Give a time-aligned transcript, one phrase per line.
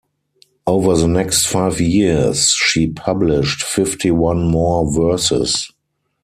[0.65, 5.71] Over the next five years she published fifty-one more verses.